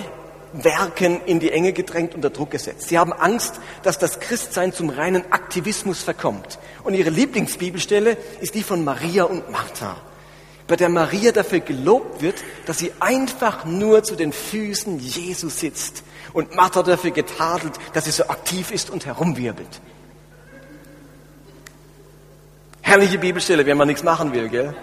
[0.64, 2.90] Werken in die Enge gedrängt, unter Druck gesetzt.
[2.90, 6.60] Sie haben Angst, dass das Christsein zum reinen Aktivismus verkommt.
[6.84, 9.98] Und ihre Lieblingsbibelstelle ist die von Maria und Martha,
[10.68, 16.04] bei der Maria dafür gelobt wird, dass sie einfach nur zu den Füßen Jesus sitzt
[16.34, 19.82] und Martha dafür getadelt, dass sie so aktiv ist und herumwirbelt.
[22.82, 24.76] Herrliche Bibelstelle, wenn man nichts machen will, gell?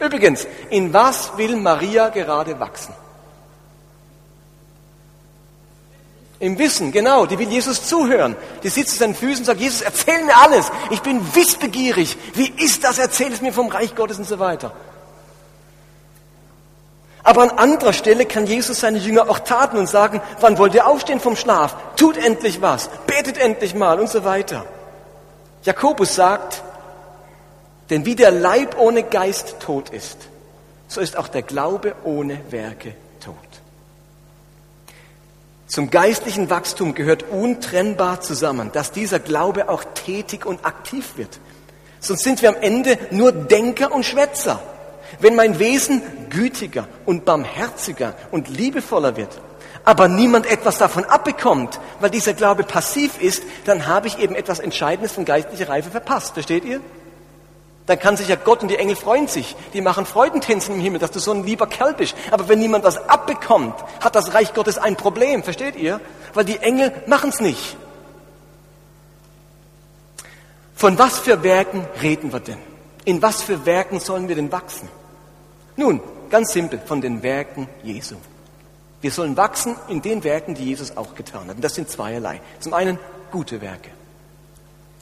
[0.00, 2.94] Übrigens, in was will Maria gerade wachsen?
[6.40, 7.26] Im Wissen, genau.
[7.26, 8.36] Die will Jesus zuhören.
[8.62, 10.70] Die sitzt zu seinen Füßen und sagt, Jesus, erzähl mir alles.
[10.90, 12.16] Ich bin wissbegierig.
[12.34, 12.98] Wie ist das?
[12.98, 14.72] Erzähl es mir vom Reich Gottes und so weiter.
[17.22, 20.86] Aber an anderer Stelle kann Jesus seine Jünger auch taten und sagen, wann wollt ihr
[20.86, 21.76] aufstehen vom Schlaf?
[21.96, 22.90] Tut endlich was.
[23.06, 24.66] Betet endlich mal und so weiter.
[25.62, 26.62] Jakobus sagt,
[27.88, 30.18] denn wie der Leib ohne Geist tot ist,
[30.88, 32.94] so ist auch der Glaube ohne Werke
[35.74, 41.40] Zum geistlichen Wachstum gehört untrennbar zusammen, dass dieser Glaube auch tätig und aktiv wird.
[41.98, 44.62] Sonst sind wir am Ende nur Denker und Schwätzer.
[45.18, 49.40] Wenn mein Wesen gütiger und barmherziger und liebevoller wird,
[49.82, 54.60] aber niemand etwas davon abbekommt, weil dieser Glaube passiv ist, dann habe ich eben etwas
[54.60, 56.34] Entscheidendes von geistlicher Reife verpasst.
[56.34, 56.82] Versteht ihr?
[57.86, 59.56] Dann kann sich ja Gott und die Engel freuen sich.
[59.74, 62.14] Die machen Freudentänzen im Himmel, dass du so ein lieber Kerl bist.
[62.30, 65.42] Aber wenn niemand was abbekommt, hat das Reich Gottes ein Problem.
[65.42, 66.00] Versteht ihr?
[66.32, 67.76] Weil die Engel machen es nicht.
[70.74, 72.58] Von was für Werken reden wir denn?
[73.04, 74.88] In was für Werken sollen wir denn wachsen?
[75.76, 78.16] Nun, ganz simpel, von den Werken Jesu.
[79.02, 81.56] Wir sollen wachsen in den Werken, die Jesus auch getan hat.
[81.56, 82.40] Und das sind zweierlei.
[82.60, 82.98] Zum einen
[83.30, 83.90] gute Werke.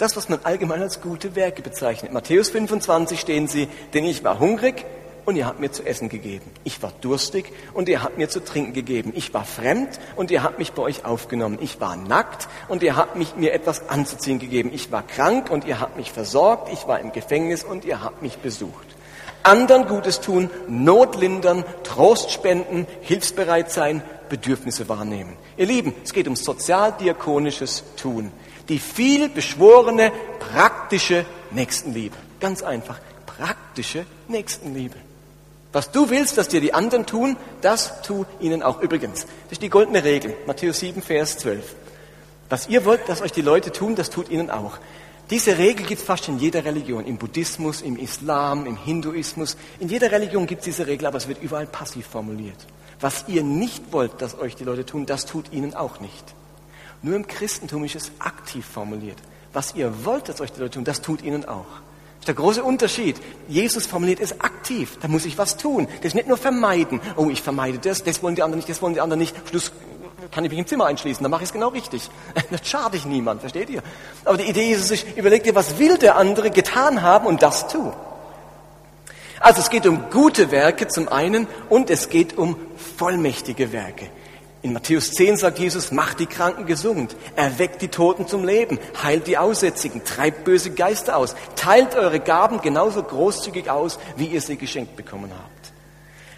[0.03, 2.13] Das, was man allgemein als gute Werke bezeichnet.
[2.13, 4.85] Matthäus 25 stehen sie, denn ich war hungrig
[5.27, 6.51] und ihr habt mir zu essen gegeben.
[6.65, 9.13] Ich war durstig und ihr habt mir zu trinken gegeben.
[9.15, 11.59] Ich war fremd und ihr habt mich bei euch aufgenommen.
[11.61, 14.73] Ich war nackt und ihr habt mich, mir etwas anzuziehen gegeben.
[14.75, 16.73] Ich war krank und ihr habt mich versorgt.
[16.73, 18.89] Ich war im Gefängnis und ihr habt mich besucht.
[19.45, 25.37] Andern Gutes tun, Not lindern, Trost spenden, hilfsbereit sein, Bedürfnisse wahrnehmen.
[25.57, 28.33] Ihr Lieben, es geht um sozialdiakonisches Tun
[28.69, 32.17] die viel beschworene praktische Nächstenliebe.
[32.41, 34.97] Ganz einfach, praktische Nächstenliebe.
[35.73, 39.23] Was du willst, dass dir die anderen tun, das tu ihnen auch übrigens.
[39.23, 41.75] Das ist die goldene Regel, Matthäus 7, Vers 12.
[42.51, 44.79] Was ihr wollt, dass euch die Leute tun, das tut ihnen auch.
[45.31, 49.57] Diese Regel gibt es fast in jeder Religion, im Buddhismus, im Islam, im Hinduismus.
[49.81, 52.59] In jeder Religion gibt es diese Regel, aber es wird überall passiv formuliert.
[53.01, 56.35] Was ihr nicht wollt, dass euch die Leute tun, das tut ihnen auch nicht.
[57.03, 59.19] Nur im Christentum ist es aktiv formuliert.
[59.53, 61.67] Was ihr wollt, dass euch die Leute tun, das tut ihnen auch.
[61.67, 63.17] Das ist der große Unterschied.
[63.49, 64.97] Jesus formuliert es aktiv.
[65.03, 65.89] Da muss ich was tun.
[65.97, 67.01] Das ist nicht nur vermeiden.
[67.17, 69.35] Oh, ich vermeide das, das wollen die anderen nicht, das wollen die anderen nicht.
[69.49, 69.73] Schluss
[70.31, 72.09] kann ich mich im Zimmer einschließen, dann mache ich es genau richtig.
[72.51, 73.83] Das schade ich niemand, versteht ihr?
[74.25, 77.69] Aber die Idee ist es, überleg dir, was will der andere getan haben und das
[77.69, 77.93] tu.
[79.41, 82.57] Also es geht um gute Werke zum einen und es geht um
[82.97, 84.09] vollmächtige Werke.
[84.63, 89.27] In Matthäus 10 sagt Jesus, macht die Kranken gesund, erweckt die Toten zum Leben, heilt
[89.27, 94.57] die Aussätzigen, treibt böse Geister aus, teilt eure Gaben genauso großzügig aus, wie ihr sie
[94.57, 95.73] geschenkt bekommen habt.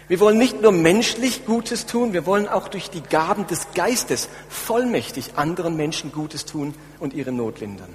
[0.07, 4.27] Wir wollen nicht nur menschlich Gutes tun, wir wollen auch durch die Gaben des Geistes
[4.49, 7.93] vollmächtig anderen Menschen Gutes tun und ihre Not lindern.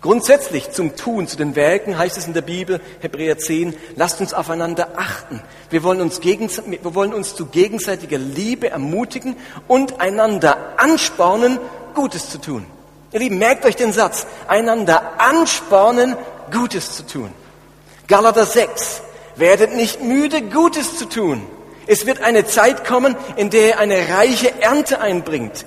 [0.00, 4.32] Grundsätzlich zum Tun, zu den Werken heißt es in der Bibel, Hebräer 10, lasst uns
[4.32, 5.42] aufeinander achten.
[5.70, 11.58] Wir wollen uns, wir wollen uns zu gegenseitiger Liebe ermutigen und einander anspornen,
[11.94, 12.64] Gutes zu tun.
[13.10, 16.16] Ihr Lieben, merkt euch den Satz, einander anspornen,
[16.52, 17.30] Gutes zu tun.
[18.06, 19.02] Galater 6,
[19.34, 21.42] werdet nicht müde, Gutes zu tun.
[21.88, 25.64] Es wird eine Zeit kommen, in der ihr eine reiche Ernte einbringt.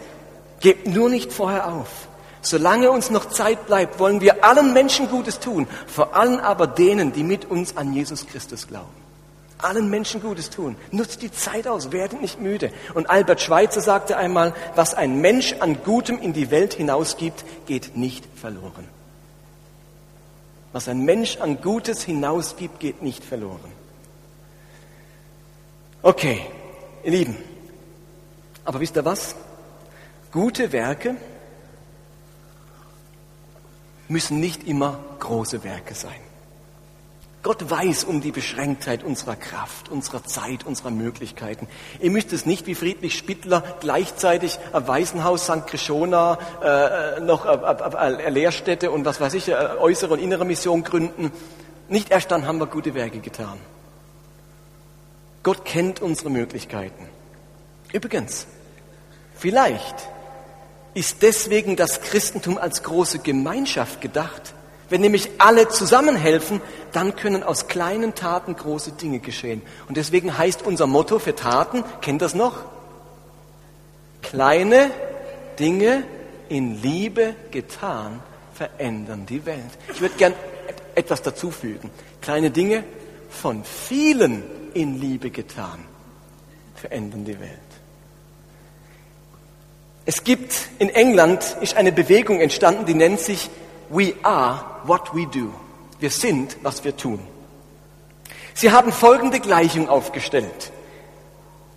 [0.61, 1.89] Gebt nur nicht vorher auf.
[2.41, 7.13] Solange uns noch Zeit bleibt, wollen wir allen Menschen Gutes tun, vor allem aber denen,
[7.13, 9.01] die mit uns an Jesus Christus glauben.
[9.59, 10.75] Allen Menschen Gutes tun.
[10.91, 12.71] Nutzt die Zeit aus, werdet nicht müde.
[12.95, 17.95] Und Albert Schweitzer sagte einmal, was ein Mensch an Gutem in die Welt hinausgibt, geht
[17.95, 18.87] nicht verloren.
[20.73, 23.71] Was ein Mensch an Gutes hinausgibt, geht nicht verloren.
[26.01, 26.41] Okay,
[27.03, 27.37] ihr Lieben.
[28.65, 29.35] Aber wisst ihr was?
[30.31, 31.17] Gute Werke
[34.11, 36.19] müssen nicht immer große Werke sein.
[37.43, 41.67] Gott weiß um die Beschränktheit unserer Kraft, unserer Zeit, unserer Möglichkeiten.
[41.99, 45.65] Ihr müsst es nicht wie Friedrich Spittler gleichzeitig ein Waisenhaus St.
[45.65, 51.31] Krishona, äh, noch eine Lehrstätte und was weiß ich, eine äußere und innere Mission gründen.
[51.89, 53.57] Nicht erst dann haben wir gute Werke getan.
[55.41, 57.09] Gott kennt unsere Möglichkeiten.
[57.91, 58.45] Übrigens,
[59.35, 59.95] vielleicht
[60.93, 64.53] ist deswegen das Christentum als große Gemeinschaft gedacht.
[64.89, 66.59] Wenn nämlich alle zusammenhelfen,
[66.91, 69.61] dann können aus kleinen Taten große Dinge geschehen.
[69.87, 72.65] Und deswegen heißt unser Motto für Taten, kennt das noch?
[74.21, 74.91] Kleine
[75.59, 76.03] Dinge
[76.49, 78.21] in Liebe getan
[78.53, 79.71] verändern die Welt.
[79.93, 80.33] Ich würde gern
[80.93, 81.89] etwas dazufügen.
[82.21, 82.83] Kleine Dinge
[83.29, 85.79] von vielen in Liebe getan
[86.75, 87.70] verändern die Welt.
[90.13, 93.49] Es gibt in England ist eine Bewegung entstanden, die nennt sich
[93.87, 95.53] We are what we do.
[96.01, 97.25] Wir sind, was wir tun.
[98.53, 100.73] Sie haben folgende Gleichung aufgestellt.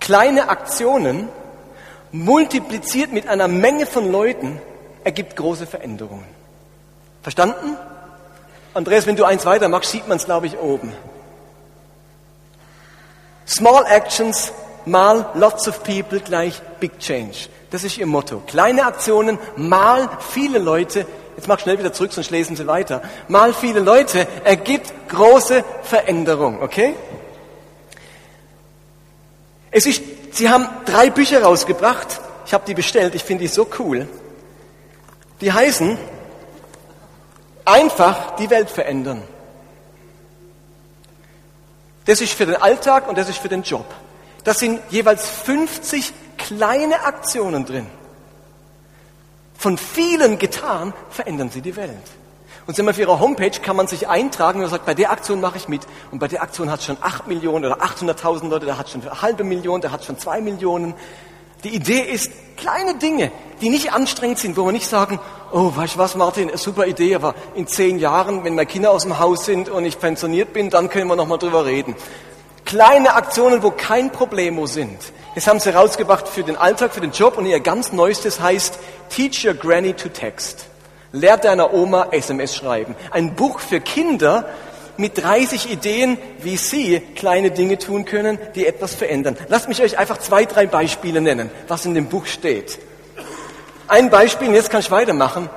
[0.01, 1.29] Kleine Aktionen
[2.11, 4.61] multipliziert mit einer Menge von Leuten
[5.05, 6.27] ergibt große Veränderungen.
[7.23, 7.77] Verstanden?
[8.75, 10.93] Andreas, wenn du eins weiter machst, sieht man es, glaube ich, oben.
[13.47, 14.53] Small actions
[14.87, 17.49] mal lots of people gleich big change.
[17.75, 18.41] Das ist ihr Motto.
[18.47, 23.53] Kleine Aktionen, mal viele Leute, jetzt mach schnell wieder zurück, sonst lesen Sie weiter, mal
[23.53, 26.95] viele Leute ergibt große Veränderung, okay?
[29.73, 33.67] Es ist, Sie haben drei Bücher rausgebracht, ich habe die bestellt, ich finde die so
[33.81, 34.07] cool.
[35.41, 35.99] Die heißen
[37.65, 39.25] einfach die Welt verändern.
[42.05, 43.87] Das ist für den Alltag und das ist für den Job.
[44.45, 46.13] Das sind jeweils 50
[46.45, 47.87] kleine Aktionen drin.
[49.57, 51.91] Von vielen getan verändern sie die Welt.
[52.67, 55.41] Und sind wir auf ihrer Homepage kann man sich eintragen und sagt, bei der Aktion
[55.41, 55.83] mache ich mit.
[56.11, 59.23] Und bei der Aktion hat schon 8 Millionen oder 800.000 Leute, der hat schon eine
[59.23, 60.95] halbe Million, der hat schon 2 Millionen.
[61.63, 65.19] Die Idee ist, kleine Dinge, die nicht anstrengend sind, wo wir nicht sagen,
[65.53, 69.03] oh, weißt du was, Martin, super Idee, aber in zehn Jahren, wenn meine Kinder aus
[69.03, 71.95] dem Haus sind und ich pensioniert bin, dann können wir nochmal drüber reden.
[72.65, 74.99] Kleine Aktionen, wo kein Problemo sind.
[75.35, 78.79] Das haben sie rausgebracht für den Alltag, für den Job und ihr ganz neuestes heißt
[79.11, 80.67] Teach Your Granny to Text.
[81.13, 82.97] Lehrt deiner Oma SMS schreiben.
[83.11, 84.47] Ein Buch für Kinder,
[84.97, 89.37] mit 30 Ideen, wie Sie kleine Dinge tun können, die etwas verändern.
[89.49, 92.79] Lasst mich euch einfach zwei, drei Beispiele nennen, was in dem Buch steht.
[93.89, 95.51] Ein Beispiel, und jetzt kann ich weitermachen.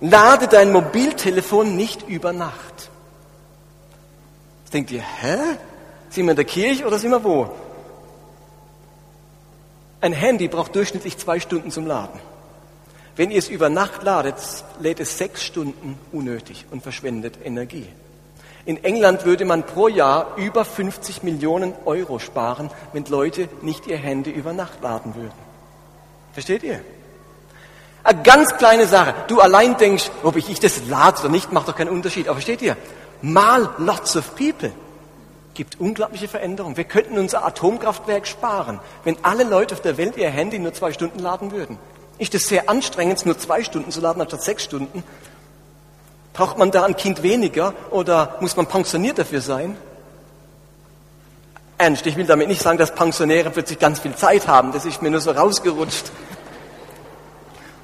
[0.00, 2.90] Lade dein Mobiltelefon nicht über Nacht.
[4.72, 5.36] Denkt ihr, hä?
[6.12, 7.48] Sind wir in der Kirche oder sind wir wo?
[10.02, 12.20] Ein Handy braucht durchschnittlich zwei Stunden zum Laden.
[13.16, 14.34] Wenn ihr es über Nacht ladet,
[14.78, 17.86] lädt es sechs Stunden unnötig und verschwendet Energie.
[18.66, 23.96] In England würde man pro Jahr über 50 Millionen Euro sparen, wenn Leute nicht ihr
[23.96, 25.32] Handy über Nacht laden würden.
[26.34, 26.80] Versteht ihr?
[28.04, 29.14] Eine ganz kleine Sache.
[29.28, 32.28] Du allein denkst, ob ich das lade oder nicht, macht doch keinen Unterschied.
[32.28, 32.76] Aber versteht ihr?
[33.22, 34.72] Mal lots of people
[35.54, 36.76] gibt unglaubliche Veränderungen.
[36.76, 40.92] Wir könnten unser Atomkraftwerk sparen, wenn alle Leute auf der Welt ihr Handy nur zwei
[40.92, 41.78] Stunden laden würden.
[42.18, 45.02] Ist es sehr anstrengend, nur zwei Stunden zu laden anstatt sechs Stunden?
[46.32, 49.76] Braucht man da ein Kind weniger oder muss man pensioniert dafür sein?
[51.76, 54.72] Ernst, ich will damit nicht sagen, dass Pensionäre plötzlich ganz viel Zeit haben.
[54.72, 56.12] Das ist mir nur so rausgerutscht.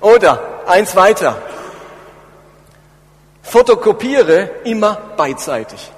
[0.01, 1.43] Oder eins weiter.
[3.43, 5.91] Fotokopiere immer beidseitig.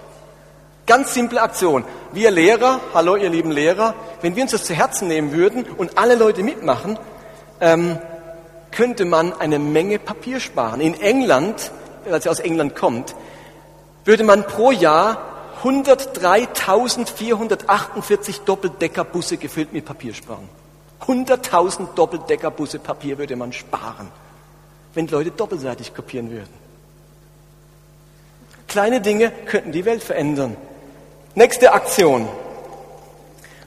[0.86, 1.84] Ganz simple Aktion.
[2.12, 5.98] Wir Lehrer, hallo ihr lieben Lehrer, wenn wir uns das zu Herzen nehmen würden und
[5.98, 6.98] alle Leute mitmachen,
[7.60, 7.98] ähm,
[8.70, 10.80] könnte man eine Menge Papier sparen.
[10.80, 11.70] In England
[12.08, 13.14] als er aus England kommt,
[14.04, 15.18] würde man pro Jahr
[15.62, 20.48] 103.448 Doppeldeckerbusse gefüllt mit Papier sparen.
[21.06, 24.08] 100.000 Doppeldeckerbusse Papier würde man sparen,
[24.94, 26.48] wenn Leute doppelseitig kopieren würden.
[28.68, 30.56] Kleine Dinge könnten die Welt verändern.
[31.36, 32.28] Nächste Aktion.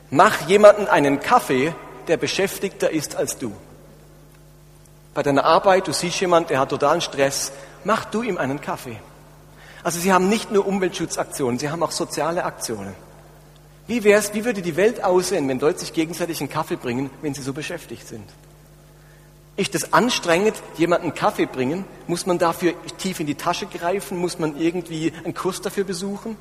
[0.10, 1.74] Mach jemanden einen Kaffee,
[2.10, 3.54] der beschäftigter ist als du.
[5.14, 7.54] Bei deiner Arbeit, du siehst jemanden, der hat totalen Stress,
[7.86, 9.00] mach du ihm einen Kaffee.
[9.82, 12.96] Also sie haben nicht nur Umweltschutzaktionen, sie haben auch soziale Aktionen.
[13.88, 17.34] Wie wär's, wie würde die Welt aussehen, wenn Leute sich gegenseitig einen Kaffee bringen, wenn
[17.34, 18.30] sie so beschäftigt sind?
[19.56, 21.86] Ist das anstrengend, jemanden Kaffee bringen?
[22.08, 24.18] Muss man dafür tief in die Tasche greifen?
[24.18, 26.36] Muss man irgendwie einen Kurs dafür besuchen?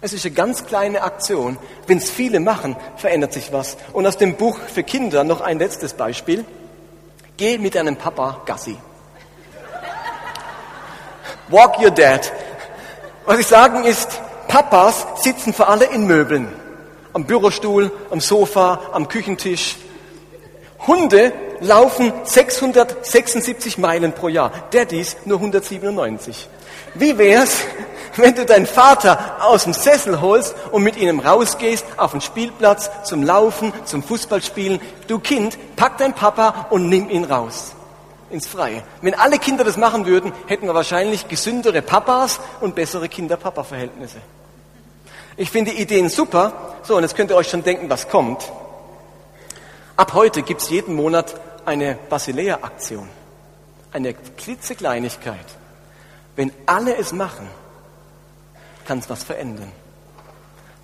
[0.00, 1.58] Es ist eine ganz kleine Aktion.
[1.86, 3.76] Wenn es viele machen, verändert sich was.
[3.92, 6.44] Und aus dem Buch für Kinder noch ein letztes Beispiel.
[7.36, 8.76] Geh mit deinem Papa Gassi.
[11.48, 12.32] Walk your dad.
[13.24, 16.48] Was ich sagen ist, Papas sitzen für alle in Möbeln.
[17.12, 19.76] Am Bürostuhl, am Sofa, am Küchentisch.
[20.86, 24.52] Hunde laufen 676 Meilen pro Jahr.
[24.70, 26.48] Daddys nur 197.
[26.98, 27.62] Wie wär's,
[28.16, 32.90] wenn du deinen Vater aus dem Sessel holst und mit ihm rausgehst auf den Spielplatz
[33.04, 34.80] zum Laufen, zum Fußballspielen?
[35.06, 37.74] Du Kind, pack deinen Papa und nimm ihn raus
[38.30, 38.82] ins Freie.
[39.00, 44.18] Wenn alle Kinder das machen würden, hätten wir wahrscheinlich gesündere Papas und bessere Kinder-Papa-Verhältnisse.
[45.36, 46.74] Ich finde Ideen super.
[46.82, 48.42] So, und jetzt könnt ihr euch schon denken, was kommt.
[49.96, 51.34] Ab heute gibt es jeden Monat
[51.64, 53.08] eine Basilea-Aktion.
[53.92, 55.46] Eine klitzekleinigkeit.
[56.38, 57.48] Wenn alle es machen,
[58.86, 59.72] kann es was verändern.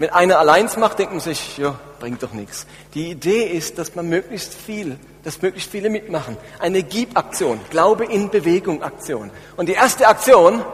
[0.01, 2.67] Wenn einer allein macht, denkt man sich, ja, bringt doch nichts.
[2.95, 6.37] Die Idee ist, dass man möglichst viel, dass möglichst viele mitmachen.
[6.59, 9.31] Eine Gib-Aktion, Glaube in Bewegung Aktion.
[9.57, 10.65] Und die erste Aktion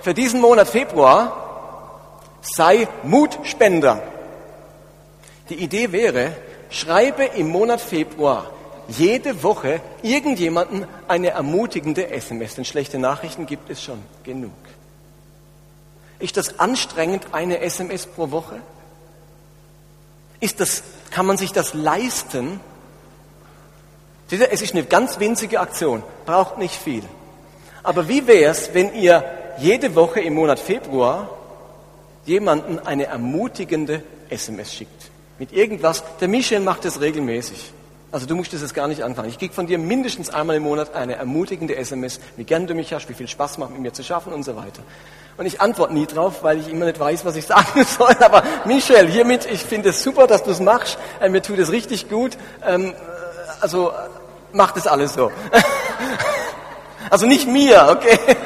[0.00, 4.02] für diesen Monat Februar sei Mutspender.
[5.50, 6.34] Die Idee wäre,
[6.70, 8.46] schreibe im Monat Februar
[8.88, 14.52] jede Woche irgendjemanden eine ermutigende SMS, denn schlechte Nachrichten gibt es schon genug.
[16.18, 18.60] Ist das anstrengend, eine SMS pro Woche?
[20.40, 22.60] Ist das Kann man sich das leisten?
[24.30, 27.02] Es ist eine ganz winzige Aktion, braucht nicht viel.
[27.82, 29.22] Aber wie wäre es, wenn ihr
[29.58, 31.28] jede Woche im Monat Februar
[32.24, 35.10] jemanden eine ermutigende SMS schickt?
[35.38, 36.02] Mit irgendwas.
[36.20, 37.72] Der Michel macht das regelmäßig.
[38.12, 39.30] Also du musst das gar nicht anfangen.
[39.30, 42.92] Ich kriege von dir mindestens einmal im Monat eine ermutigende SMS, wie gern du mich
[42.92, 44.82] hast, wie viel Spaß macht, mit mir zu schaffen und so weiter.
[45.38, 48.14] Und ich antworte nie drauf, weil ich immer nicht weiß, was ich sagen soll.
[48.20, 50.98] Aber Michel, hiermit, ich finde es super, dass du es machst.
[51.20, 52.36] Äh, mir tut es richtig gut.
[52.66, 52.92] Ähm,
[53.62, 53.92] also
[54.52, 55.32] mach das alles so.
[57.10, 58.18] also nicht mir, okay?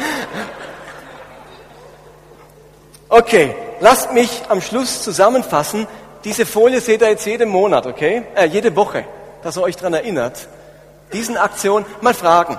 [3.09, 5.87] Okay, lasst mich am Schluss zusammenfassen.
[6.25, 8.25] Diese Folie seht ihr jetzt jeden Monat, okay?
[8.35, 9.05] Äh, jede Woche
[9.47, 10.49] dass er euch daran erinnert,
[11.13, 12.59] diesen Aktionen mal fragen,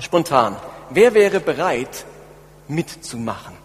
[0.00, 0.56] spontan,
[0.90, 2.04] wer wäre bereit
[2.66, 3.56] mitzumachen?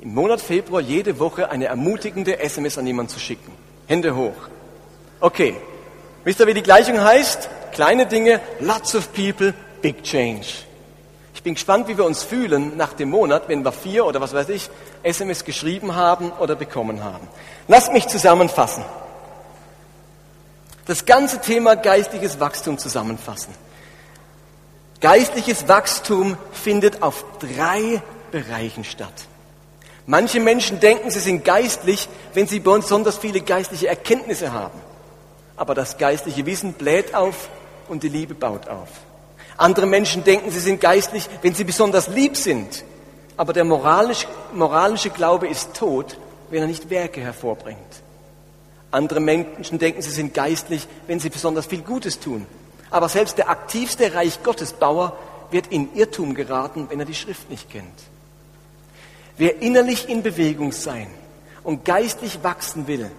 [0.00, 3.52] Im Monat Februar jede Woche eine ermutigende SMS an jemanden zu schicken.
[3.86, 4.48] Hände hoch.
[5.20, 5.54] Okay.
[6.24, 7.50] Wisst ihr, wie die Gleichung heißt?
[7.72, 10.46] Kleine Dinge, lots of people, big change.
[11.34, 14.32] Ich bin gespannt, wie wir uns fühlen nach dem Monat, wenn wir vier oder was
[14.32, 14.70] weiß ich,
[15.02, 17.28] SMS geschrieben haben oder bekommen haben.
[17.68, 18.84] Lasst mich zusammenfassen
[20.86, 23.54] das ganze Thema geistliches Wachstum zusammenfassen.
[25.00, 29.26] Geistliches Wachstum findet auf drei Bereichen statt.
[30.06, 34.80] Manche Menschen denken, sie sind geistlich, wenn sie besonders viele geistliche Erkenntnisse haben.
[35.56, 37.48] Aber das geistliche Wissen bläht auf
[37.88, 38.88] und die Liebe baut auf.
[39.56, 42.84] Andere Menschen denken, sie sind geistlich, wenn sie besonders lieb sind.
[43.36, 46.18] Aber der moralisch, moralische Glaube ist tot,
[46.50, 47.78] wenn er nicht Werke hervorbringt.
[48.92, 52.46] Andere Menschen denken, sie sind geistlich, wenn sie besonders viel Gutes tun.
[52.90, 55.16] Aber selbst der aktivste Reich Gottesbauer
[55.50, 57.86] wird in Irrtum geraten, wenn er die Schrift nicht kennt.
[59.38, 61.08] Wer innerlich in Bewegung sein
[61.64, 63.10] und geistlich wachsen will,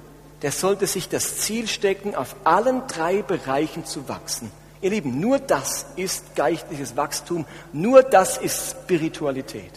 [0.43, 4.51] der sollte sich das Ziel stecken, auf allen drei Bereichen zu wachsen.
[4.81, 9.71] Ihr Lieben, nur das ist geistliches Wachstum, nur das ist Spiritualität.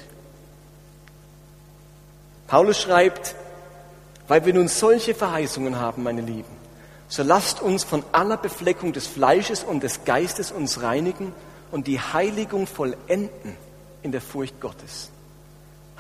[2.48, 3.34] Paulus schreibt,
[4.28, 6.56] weil wir nun solche Verheißungen haben, meine Lieben,
[7.08, 11.32] so lasst uns von aller Befleckung des Fleisches und des Geistes uns reinigen
[11.70, 13.56] und die Heiligung vollenden
[14.02, 15.10] in der Furcht Gottes.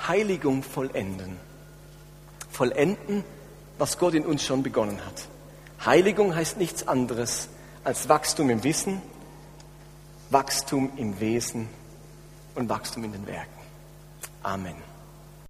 [0.08, 1.36] Heiligung vollenden.
[2.50, 3.24] Vollenden,
[3.78, 5.28] was Gott in uns schon begonnen hat.
[5.84, 7.48] Heiligung heißt nichts anderes
[7.84, 9.00] als Wachstum im Wissen,
[10.30, 11.68] Wachstum im Wesen
[12.54, 13.50] und Wachstum in den Werken.
[14.42, 14.85] Amen.